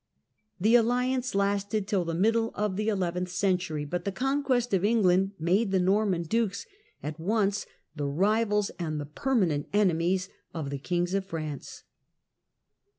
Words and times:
The 0.59 0.73
alliance 0.73 1.35
lasted 1.35 1.85
till 1.87 2.05
the 2.05 2.15
middle 2.15 2.49
of 2.55 2.75
the 2.75 2.87
eleventh 2.87 3.29
century, 3.29 3.85
but 3.85 4.03
the 4.03 4.11
conquest 4.11 4.73
of 4.73 4.83
England 4.83 5.33
made 5.37 5.69
the 5.69 5.79
Norman 5.79 6.23
dukes 6.23 6.65
at 7.03 7.19
once 7.19 7.67
the 7.95 8.07
rivals 8.07 8.71
and 8.79 8.99
the 8.99 9.05
permanent 9.05 9.69
enemies 9.73 10.27
of 10.55 10.71
the 10.71 10.79
kings 10.79 11.13
of 11.13 11.25
France. 11.27 11.83